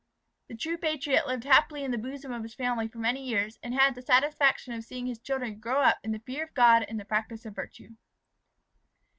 [0.47, 3.75] This true patriot lived happily in the bosom of his family for many years, and
[3.75, 6.99] had the satisfaction of seeing his children grow up in the fear of God and
[6.99, 7.89] the practice of virtue.